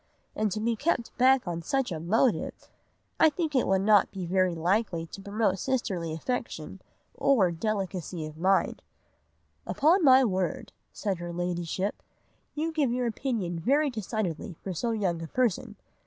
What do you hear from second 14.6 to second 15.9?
for so young a person.